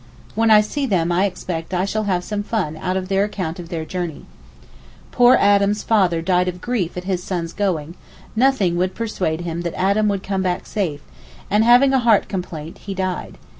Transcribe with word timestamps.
When 0.33 0.49
I 0.49 0.61
see 0.61 0.87
them 0.87 1.11
I 1.11 1.25
expect 1.25 1.75
I 1.75 1.85
shall 1.85 2.05
have 2.05 2.23
some 2.23 2.41
fun 2.41 2.75
out 2.77 2.97
of 2.97 3.07
their 3.07 3.25
account 3.25 3.59
of 3.59 3.69
their 3.69 3.85
journey. 3.85 4.25
Poor 5.11 5.35
Adam's 5.39 5.83
father 5.83 6.23
died 6.23 6.47
of 6.47 6.59
grief 6.59 6.97
at 6.97 7.03
his 7.03 7.21
son's 7.23 7.53
going, 7.53 7.93
nothing 8.35 8.77
would 8.77 8.95
persuade 8.95 9.41
him 9.41 9.61
that 9.61 9.79
Adam 9.79 10.07
would 10.07 10.23
come 10.23 10.41
back 10.41 10.65
safe, 10.65 11.01
and 11.51 11.63
having 11.63 11.93
a 11.93 11.99
heart 11.99 12.27
complaint, 12.27 12.79
he 12.79 12.95
died. 12.95 13.37